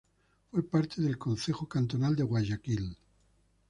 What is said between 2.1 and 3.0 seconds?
de Guayaquil.